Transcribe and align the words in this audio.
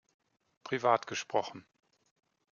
Privat 0.63 1.05
gesprochen. 1.05 1.67